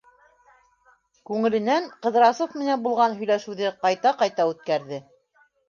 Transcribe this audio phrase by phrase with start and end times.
[1.31, 5.05] Күңеленән Ҡыҙрасов менән булған һөйләшеүҙе ҡайта-ҡайта үткәрҙе.